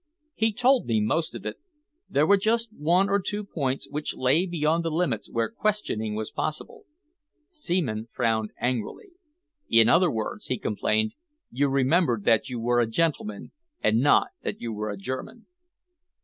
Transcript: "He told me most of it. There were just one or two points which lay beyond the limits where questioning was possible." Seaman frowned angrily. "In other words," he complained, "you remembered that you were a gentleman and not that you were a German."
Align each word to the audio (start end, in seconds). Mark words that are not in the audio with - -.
"He 0.33 0.51
told 0.51 0.87
me 0.87 0.99
most 0.99 1.35
of 1.35 1.45
it. 1.45 1.57
There 2.09 2.25
were 2.25 2.35
just 2.35 2.73
one 2.73 3.07
or 3.07 3.21
two 3.21 3.43
points 3.43 3.87
which 3.87 4.15
lay 4.15 4.47
beyond 4.47 4.83
the 4.83 4.89
limits 4.89 5.29
where 5.29 5.47
questioning 5.51 6.15
was 6.15 6.31
possible." 6.31 6.85
Seaman 7.47 8.07
frowned 8.11 8.49
angrily. 8.59 9.09
"In 9.69 9.89
other 9.89 10.09
words," 10.09 10.47
he 10.47 10.57
complained, 10.57 11.13
"you 11.51 11.69
remembered 11.69 12.23
that 12.23 12.49
you 12.49 12.59
were 12.59 12.79
a 12.79 12.87
gentleman 12.87 13.51
and 13.83 13.99
not 14.01 14.29
that 14.41 14.59
you 14.59 14.73
were 14.73 14.89
a 14.89 14.97
German." 14.97 15.45